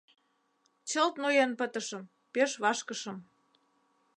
Чылт 0.89 1.15
ноен 1.21 1.51
пытышым, 1.59 2.03
пеш 2.33 2.51
вашкышым. 2.63 3.17